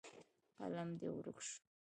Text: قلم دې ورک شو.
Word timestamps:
قلم 0.57 0.89
دې 0.99 1.07
ورک 1.15 1.37
شو. 1.47 1.57